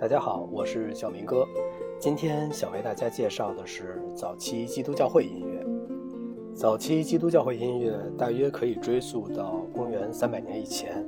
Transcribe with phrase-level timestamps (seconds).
[0.00, 1.46] 大家好，我是小明哥。
[1.98, 5.62] 今天想为大家介绍的是早期基督教会音乐。
[6.54, 11.06] 早期基督教会音乐大约可以追溯到公元三百年以前，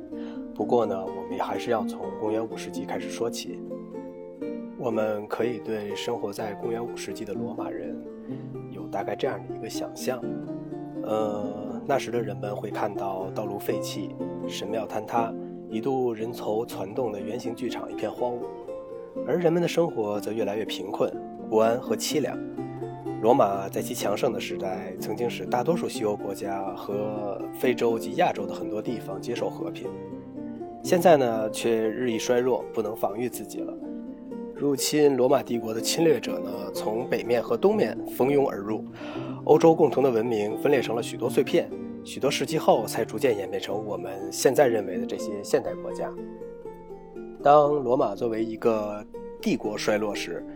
[0.55, 3.59] 不过呢，我们也还是要从公元五世纪开始说起。
[4.79, 7.97] 我们可以对生活在公元五世纪的罗马人
[8.71, 10.23] 有大概这样的一个想象：
[11.03, 14.15] 呃，那时的人们会看到道路废弃、
[14.47, 15.33] 神庙坍塌，
[15.71, 18.41] 一度人头攒动的圆形剧场一片荒芜。
[19.27, 21.13] 而人们的生活则越来越贫困、
[21.49, 22.39] 不安和凄凉。
[23.21, 29.89] 罗马在其强盛的时代，曾经使大多数西欧国家和非洲及亚洲的很多地方接受和平。
[30.83, 33.73] 现在呢，却日益衰弱，不能防御自己了。
[34.57, 38.85] 入侵罗马帝国的侵略者呢，从北面和东面蜂拥而入，
[39.45, 41.71] 欧洲共同的文明分裂成了许多碎片，
[42.05, 46.13] 许多世纪后才逐渐演变成我们现在认为的这些现代国家。
[47.43, 49.05] 当罗马作为一个
[49.41, 50.47] 帝国衰落时，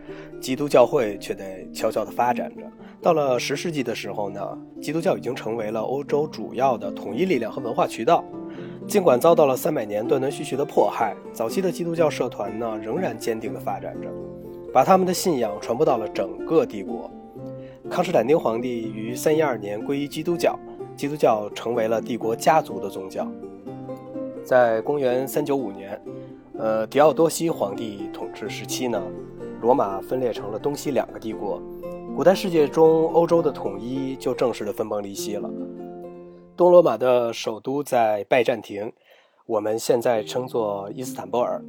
[0.41, 2.63] 基督教会却在悄悄地发展着。
[3.03, 8.25] 到了十世纪的时候呢，基督教已经成为了欧洲主要的统一力量和文化渠道。
[8.87, 14.09] 尽管遭到了三百年断断续续的迫害，早期的基督教社团呢仍然坚定地发展着，
[14.73, 17.11] 把他们的信仰传播到了整个帝国。
[17.91, 20.57] 康斯坦丁皇帝于三一二年皈依基督教，
[20.97, 23.27] 基督教成为了帝国家族的宗教。
[24.45, 26.01] 在公元三九五年。
[26.59, 29.03] 呃，狄奥多西皇帝统治时期呢，
[29.61, 31.61] 罗马分裂成了东西两个帝国。
[32.17, 35.51] 古代世界中，欧洲的统一就正式的分崩离析了。
[36.57, 38.91] 东罗马的首都在拜占庭，
[39.45, 41.61] 我们现在称作伊斯坦布尔；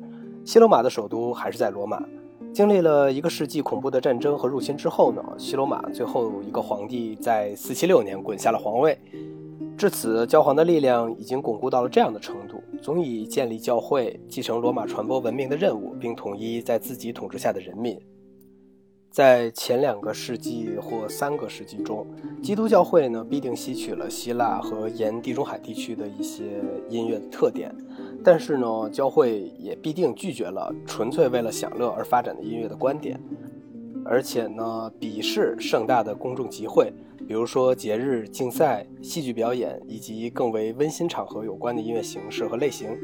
[0.45, 2.01] 西罗马的首都还是在罗马。
[2.53, 8.97] 经历了一个世纪恐怖的战争和入侵之后呢，西罗马最后一个皇帝在476年滚下了皇位。
[9.77, 17.99] 至此，教皇的力量已经巩固到了这样的程度，总以建立教会、继承罗马传播文明的任务，并统一在自己统治下的人民。
[19.09, 22.05] 在前两个世纪或三个世纪中，
[22.41, 27.73] 基督教会呢必定吸取了希腊和沿地中海地区的一些音乐的特点，
[28.23, 33.19] 但是呢，教会也必定拒绝了纯粹为了享乐而发展的音乐的观点，
[34.05, 36.93] 而且呢，鄙视盛大的公众集会。
[37.27, 42.97] 比如说节日、竞赛、戏剧表演以及更为温馨场合有关的音乐形式和类型，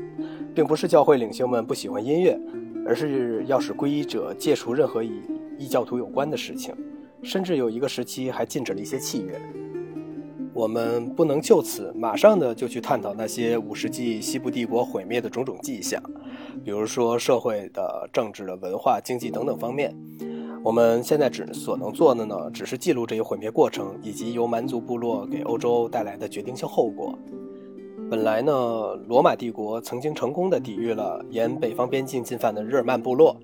[0.55, 2.39] 并不是教会领袖们不喜欢音乐，
[2.87, 5.21] 而是要使皈依者戒除任何与
[5.59, 6.73] 异教徒有关的事情，
[7.21, 9.39] 甚至有一个时期还禁止了一些器乐。
[10.53, 16.01] 我们不能就此马上的就去探讨那些五世纪西部帝国毁灭的种种迹象，
[16.63, 19.93] 比如说社会的、政治的、文化、经济等等方面。
[20.63, 27.13] 我们现在只所能做的呢，只是记录这一毁灭过程，以及由蛮族部落给欧洲带来的决定性后果。
[28.09, 28.53] 本来呢，
[29.09, 33.35] 罗马帝国曾经成功的抵御了沿北方边境进犯的日耳曼部落。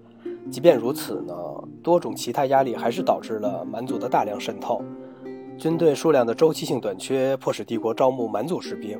[0.50, 1.34] 即便如此呢，
[1.84, 4.82] 多种其他压力还是导致了蛮族的大量渗透。
[5.58, 8.98] 军队数量的周期性短缺，迫使帝国招募蛮族士兵，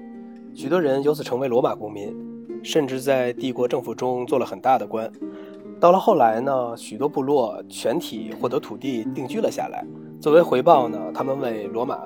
[0.54, 2.14] 许多人由此成为罗马公民，
[2.62, 5.10] 甚至在帝国政府中做了很大的官。
[5.80, 9.86] 到了后来呢，许多部落全体获得土地定居了下来。
[10.20, 11.98] 作为回报呢，他们为罗马，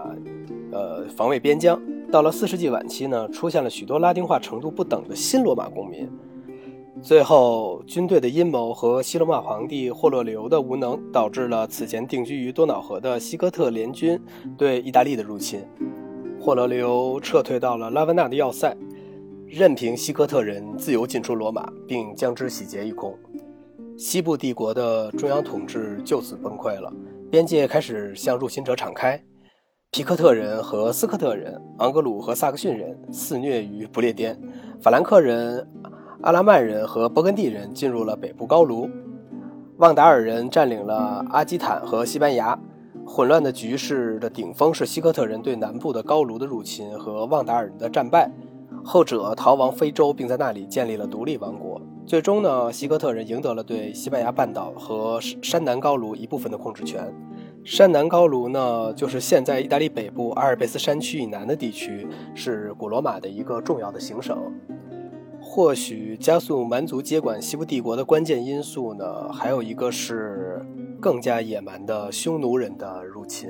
[0.71, 1.81] 呃，防卫边疆。
[2.11, 6.07] 到了四世纪晚期呢，出现了许多拉丁化程度不等的新罗马公民。
[7.01, 14.19] 最后，军队的阴谋和西罗马皇帝霍洛流的无能，导致了此前定居于多瑙河的西哥特联军
[14.55, 15.59] 对意大利的入侵。
[16.39, 18.77] 霍罗流撤退到了拉文纳的要塞，
[19.47, 23.17] 任凭西哥特人自由进出罗马，并将之洗劫一空。
[23.97, 26.91] 西部帝国的中央统治就此崩溃了，
[27.29, 29.21] 边界开始向入侵者敞开。
[29.91, 34.39] 皮克特人和斯科特人、昂格鲁和萨克逊人肆虐于不列颠，
[34.81, 35.67] 法兰克人、
[36.21, 38.89] 阿拉曼人和勃艮第人进入了北部高卢，
[39.77, 42.59] 旺达尔人占领了阿基坦和西班牙。
[43.05, 48.31] 混乱的局势的顶峰是西科特人对南部的高卢的入侵和旺达尔人的战败，
[48.83, 51.79] 后者逃亡非洲，并在那里建立了独立王国。
[52.05, 57.01] 最终呢，西哥特人赢得了对西班牙半岛和山南高卢一部分的控制权。
[57.63, 62.05] 山南高卢呢，就是现在意大利北部阿尔卑斯山区以南的地区，
[62.35, 64.37] 是古罗马的一个重要的行省。
[65.39, 70.61] 或许加速蛮族接管西部帝国的关键因素呢，还有一个是
[70.99, 73.49] 更加野蛮的匈奴人的入侵。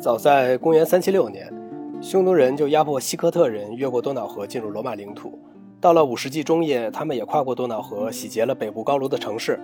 [0.00, 1.52] 早在公元376年，
[2.00, 5.38] 匈奴人就压迫西科特人越过多瑙河进入罗马领土。
[5.80, 9.58] 到了五世纪中叶，他们也跨过多瑙河，洗劫了北部高卢的城市。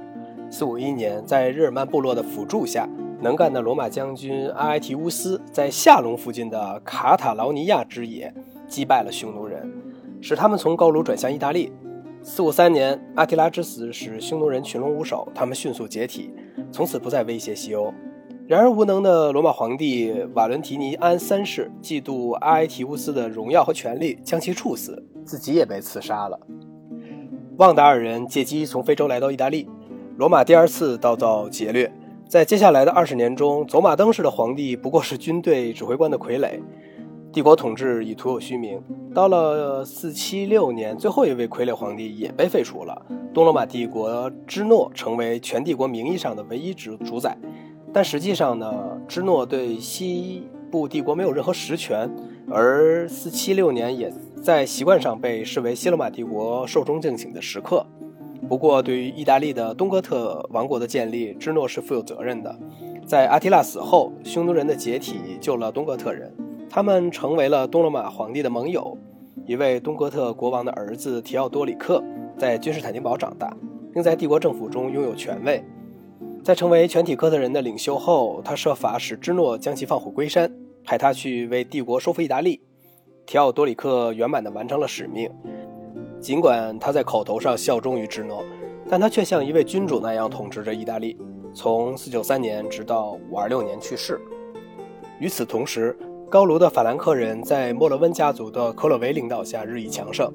[0.50, 2.88] 四五一年，在日耳曼部落的辅助下，
[3.20, 8.32] 能干的罗马将军阿埃提乌斯在夏隆附近的卡塔劳尼亚之野
[8.66, 9.70] 击败了匈奴人，
[10.22, 11.70] 使他们从高卢转向意大利。
[12.22, 16.30] 四五三年，阿提拉之死使匈奴人群龙无首，他们迅速解体，
[16.72, 17.92] 从此不再威胁西欧。
[18.46, 26.40] 然而，无能的罗马皇帝瓦伦提尼安三世嫉妒阿埃提乌斯的荣耀和权力，将其处死，自己也被刺杀了。
[27.58, 29.68] 旺达尔人借机从非洲来到意大利，
[30.16, 31.92] 罗马第二次遭到劫掠。
[32.28, 36.60] 在接下来的二十年中，走马灯式的皇帝不过是军队指挥官的傀儡，
[37.32, 38.80] 帝国统治已徒有虚名。
[39.14, 43.00] 到了四七六年，最后一位傀儡皇帝也被废除了，
[43.32, 47.36] 东罗马帝国芝诺成为全帝国名义上的唯一主主宰。
[47.96, 52.06] 但实际上呢，芝诺对西部帝国没有任何实权，
[52.50, 54.12] 而四七六年也
[54.42, 57.86] 在习惯上被视为西罗马帝国寿终正寝的时刻。
[58.50, 62.54] 不过，对于意大利的东哥特王国的建立，芝诺是负有责任的。
[63.06, 66.30] 在阿提拉死后，匈奴人的解体救了东哥特人，
[66.68, 68.94] 他们成为了东罗马皇帝的盟友。
[69.46, 72.04] 一位东哥特国王的儿子提奥多里克
[72.36, 73.56] 在君士坦丁堡长大，
[73.90, 75.64] 并在帝国政府中拥有权位。
[76.46, 80.48] 在成为全体哥特人的领袖后，他设法使芝诺将其放虎归山，
[80.84, 82.60] 派他去为帝国收复意大利。
[83.26, 85.28] 提奥多里克圆满地完成了使命，
[86.20, 88.44] 尽管他在口头上效忠于芝诺，
[88.88, 91.18] 但他却像一位君主那样统治着意大利，
[91.52, 94.20] 从493年直到526年去世。
[95.18, 95.98] 与此同时，
[96.30, 100.32] 高卢的法兰克人在莫勒温家族的科洛维领导下日益强盛。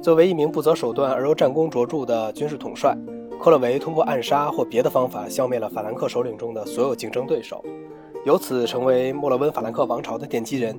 [0.00, 2.96] 作为一名不择手段而又战功卓著的军事统帅，
[3.40, 7.64] 克洛维通过暗杀或别的方法消灭了法兰克首领中的所有竞争对手，
[8.24, 10.76] 由此成为莫勒温法兰克王朝的奠基人。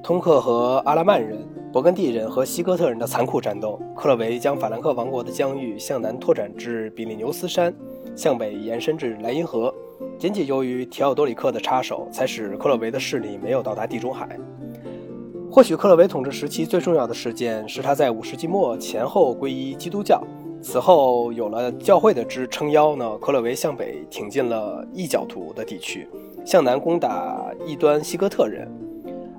[0.00, 1.36] 通过和阿拉曼人、
[1.72, 7.74] 勃艮第人和西哥特人的残酷战斗，克洛维将法兰克王国的疆域向南拓展至比利牛斯山，
[8.14, 9.74] 向北延伸至莱茵河。
[10.16, 14.38] 仅仅由于提奥多里克的插手，才使克洛维的势力没有到达地中海。
[15.50, 20.22] 或许克洛维统治时期最重要的事件是他在五世纪末前后皈依基督教。
[20.60, 26.06] 此后有了教会的支撑腰呢，克洛维向北挺进了异教徒的地区，
[26.44, 28.68] 向南攻打异端西哥特人，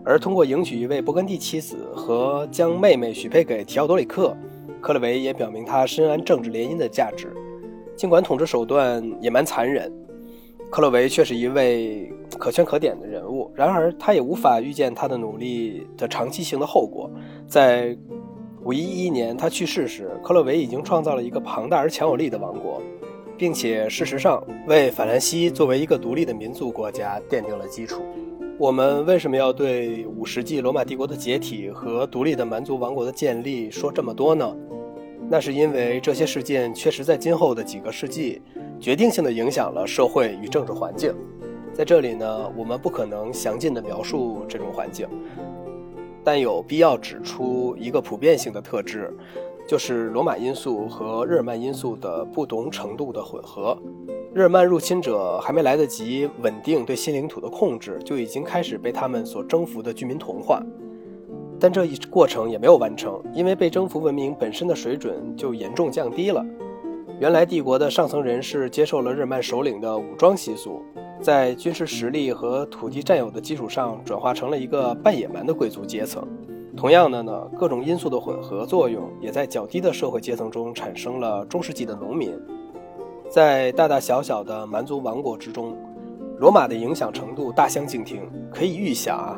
[0.03, 4.35] 而通过迎娶一位勃艮第妻子和将妹妹许配给提奥多里克，
[4.81, 7.31] 克洛维也表明他深谙政治联姻的价值。
[7.95, 9.91] 尽管统治手段野蛮残忍，
[10.71, 13.51] 克洛维却是一位可圈可点的人物。
[13.53, 17.11] 然而，他也无法预见他的努力的长期性的后果，
[17.45, 17.95] 在。
[18.69, 22.79] 五一一年，他去世时，克洛维已经创造了一个庞大而强有力的王国，
[23.35, 28.03] 并且事实上为法兰西作为一个独立的民族国家奠定了基础。
[28.59, 34.55] 我们为什么要对五世纪罗马帝国的解体和独立的蛮族王国的建立说这么多呢？
[35.27, 38.39] 那是因为这些事件确实在今后的几个世纪
[38.79, 41.11] 决定性的影响了社会与政治环境。
[41.73, 45.07] 在这里呢，我们不可能详尽的描述这种环境。
[46.23, 49.13] 但有必要指出一个普遍性的特质，
[49.67, 53.77] 就是罗马因素和日耳曼因素的不同程度的混合。
[54.33, 60.61] 日耳曼入侵者还没来得及稳定对新领土的控制，就已经开始被他们所征服的居民同化。
[61.59, 66.45] 但这一过程也没有完成，因为被征服文明本身的水准就严重降低了。
[67.19, 70.81] 原来帝国的上层人士接受了日耳曼首领的武装习俗。
[71.21, 76.25] 在军事实力和土地占有的基础上，转化成了一个半野蛮的贵族阶层。
[76.77, 82.31] 同样的呢，各种因素的混合作用，也在较低的社会阶层中产生了中世纪的农民。
[83.29, 85.75] 在大大小小的蛮族王国之中，
[86.37, 88.21] 罗马的影响程度大相径庭。
[88.49, 89.37] 可以预想啊，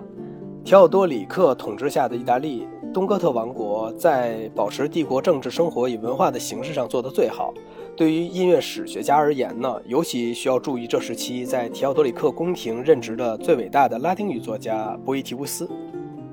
[0.63, 7.51] 提奥多里克统治下的意大利东哥特王国，在保持帝国政治生活与文化的形式上做得最好。
[7.95, 15.69] 对于音乐史学家而言呢，尤其需要注意这时期在提奥多里克宫廷任职的最伟大的拉丁语作家波伊提乌斯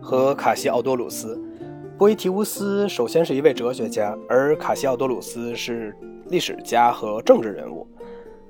[0.01, 1.39] 和卡西奥多鲁斯。
[1.99, 5.95] 波伊提乌斯首先是一位哲学家，而卡西奥多鲁斯是
[6.29, 7.87] 历史家和政治人物。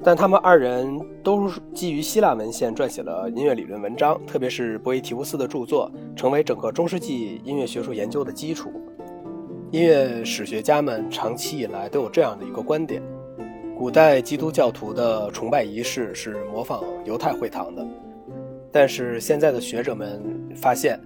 [0.05, 8.71] 但他们二人都基于希腊文献撰写了音乐理论文章，特别是波伊提乌斯的著作成为整个中世纪音乐学术研究的基础。
[9.71, 13.03] 音乐史学家们长期以来都有这样的一个观点：
[13.77, 17.87] 古代基督教徒的崇拜仪式是模仿犹太会堂的。
[18.73, 20.23] 但是现在的学者们
[20.57, 20.99] 发现，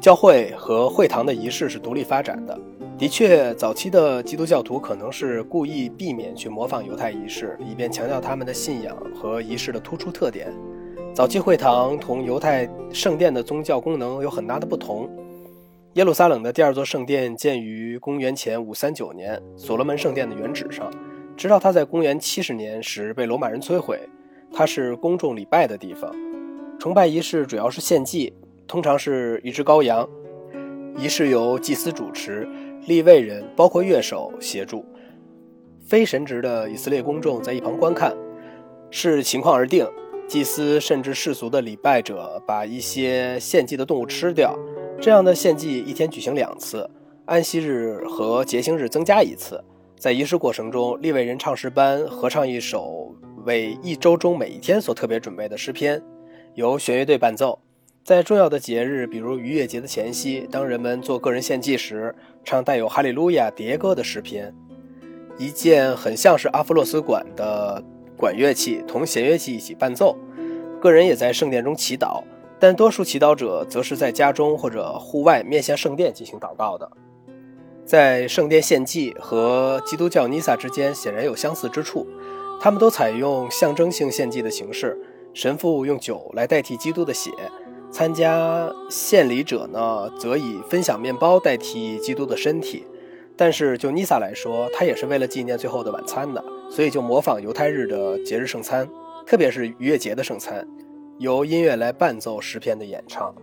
[0.00, 2.56] 教会和会堂的仪式是独立发展的。
[2.96, 10.52] 的确，早期的基督教徒可能是故意避免去模仿犹太仪式，以便强调他们的信仰和仪式的突出特点。
[11.12, 15.10] 早期会堂同犹太圣殿的宗教功能有很大的不同。
[15.94, 20.88] 耶路撒冷的第二座圣殿建于公元前539年，所罗门圣殿的原址上，
[21.36, 23.98] 直到它在公元70年时被罗马人摧毁。
[24.52, 26.14] 它是公众礼拜的地方，
[26.78, 28.32] 崇拜仪式主要是献祭，
[28.68, 30.08] 通常是一只羔羊。
[30.96, 32.46] 仪式由祭司主持，
[32.86, 34.84] 立位人包括乐手协助，
[35.84, 38.16] 非神职的以色列公众在一旁观看，
[38.92, 39.84] 视情况而定。
[40.28, 44.56] 祭司甚至世俗的礼拜者把一些献祭的动物吃掉，
[45.00, 46.88] 这样的献祭一天举行两次，
[47.24, 49.64] 安息日和节庆日增加一次。
[49.98, 53.14] 在仪式过程中，立位人唱诗班合唱一首
[53.46, 56.02] 为一周中每一天所特别准备的诗篇，
[56.54, 57.58] 由弦乐队伴奏。
[58.04, 62.14] 在重要的节日，比如逾越节的前夕，当人们做个人献祭时，
[62.44, 64.54] 唱带有哈利路亚迭歌的诗篇。
[65.38, 67.82] 一件很像是阿弗洛斯管的。
[68.18, 70.14] 管乐器同弦乐器一起伴奏，
[70.78, 72.22] 个人也在圣殿中祈祷，
[72.60, 76.88] 但多数祈祷者则是在家中或者户外面向圣殿进行祷告的。
[77.84, 82.06] 在圣殿献祭和基督教尼撒之间显然有相似之处，
[82.60, 84.96] 他们都采用象征性献祭的形式，
[85.34, 87.30] 神父用酒来代替基督的血，
[87.90, 92.86] 参加献礼者呢则以分享面包代替基督的身体。
[93.36, 96.44] 但是就尼撒来说，他也是为了纪念最后的晚餐的。
[96.70, 98.88] 所以就模仿犹太日的节日圣餐，
[99.26, 100.64] 特别是逾越节的圣餐，
[101.20, 103.34] 由音乐来伴奏诗篇的演唱。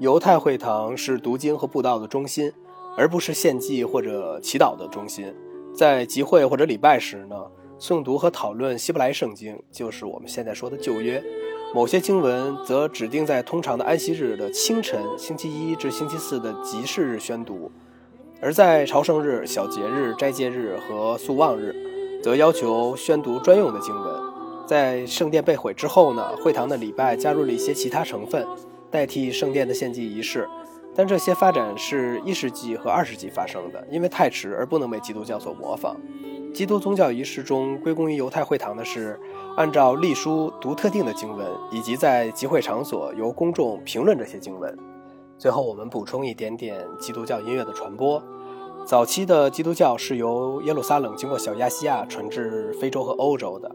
[0.00, 2.52] 犹太会堂是读经和布道的中心，
[2.96, 5.32] 而不是献祭或者祈祷的中心。
[5.72, 7.36] 在集会或者礼拜时呢，
[7.78, 11.22] 诵读和讨论希伯来圣经，就是我们现在说的旧约。
[11.72, 17.70] 某些经文则指定在通常的安息日的清晨，星期一至星期四的集市日宣读；
[18.40, 21.72] 而在朝圣日、小节日、斋戒日和素望日。
[22.20, 24.27] 则要求宣读专用的经文。
[24.68, 28.46] 在圣殿被毁之后呢，会堂的礼拜加入了一些其他成分，
[28.90, 30.46] 代替圣殿的献祭仪式。
[30.94, 35.96] 但这些发展是一世纪和二世纪发生的，因为太迟而不能被基督教所模仿。
[36.52, 39.18] 基督宗教仪式中归功于犹太会堂的是
[39.56, 44.76] 按照历书读特定的经文，以及在集会场所由公众评论这些经文。
[45.38, 48.22] 最后，我们补充一点点基督教音乐的传播。
[48.84, 53.70] 早期的基督教是由耶路撒冷经过小亚细亚传至非洲和欧洲的，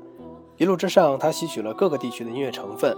[0.57, 2.95] 一路之上，他吸取了各个地区的音乐成分，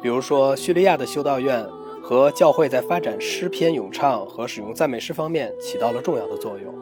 [0.00, 1.66] 比如说叙利亚的修道院
[2.02, 6.74] 和教会在发展诗篇咏唱和使用赞美诗方面起到了重要的作用。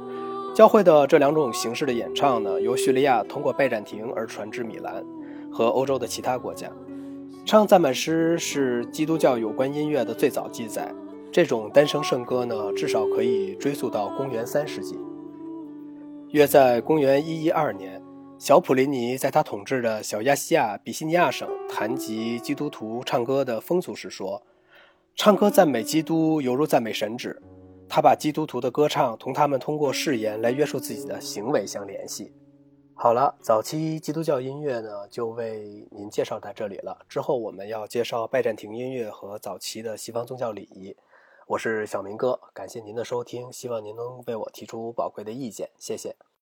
[0.54, 5.04] 教会的这两种形式的演唱呢，由叙利亚通过拜占庭而传至米兰
[5.52, 6.70] 和欧洲的其他国家。
[7.44, 10.90] 唱赞美诗是基督教有关音乐的最早记载。
[11.30, 14.96] 这种单声圣歌呢，至少可以追溯到公元三世纪。
[16.30, 18.00] 约在公元一一二年，
[18.38, 24.42] 小普林尼在他统治的小亚细亚比西尼亚省谈及基督徒唱歌的风俗时说
[25.16, 27.42] ：“唱歌赞美基督，犹如赞美神旨。”
[27.88, 32.30] 他把基督徒的歌唱同他们通过誓言来约束自己的行为相联系。
[32.92, 37.06] 好了，早期基督教音乐呢，就为您介绍到这里了。
[37.08, 40.94] 之后我们要介绍拜占庭音乐和早期的西方宗教礼仪。
[41.46, 46.16] 我是小明哥，感谢您的收听，希望您能为我提出宝贵的意见，谢谢。